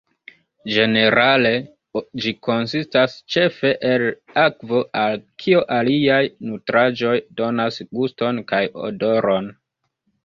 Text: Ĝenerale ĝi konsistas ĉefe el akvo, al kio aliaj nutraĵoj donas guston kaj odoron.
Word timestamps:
Ĝenerale 0.75 1.49
ĝi 2.23 2.31
konsistas 2.47 3.17
ĉefe 3.35 3.71
el 3.89 4.05
akvo, 4.45 4.81
al 5.05 5.21
kio 5.45 5.61
aliaj 5.81 6.21
nutraĵoj 6.49 7.15
donas 7.43 7.79
guston 7.93 8.45
kaj 8.55 8.67
odoron. 8.89 9.57